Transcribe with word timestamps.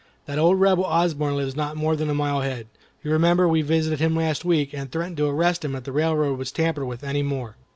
That 0.25 0.39
old 0.39 0.59
Rebel 0.59 0.83
Osborne 0.83 1.35
lives 1.35 1.55
not 1.55 1.77
more 1.77 1.95
than 1.95 2.09
a 2.09 2.15
mile 2.15 2.41
ahead. 2.41 2.65
You 3.03 3.11
remember 3.11 3.47
we 3.47 3.61
visited 3.61 3.99
him 3.99 4.15
last 4.15 4.43
week, 4.43 4.73
and 4.73 4.91
threatened 4.91 5.17
to 5.17 5.27
arrest 5.27 5.63
him 5.63 5.75
if 5.75 5.83
the 5.83 5.91
railroad 5.91 6.39
was 6.39 6.51
tampered 6.51 6.87
with 6.87 7.03
any 7.03 7.21
more. 7.21 7.55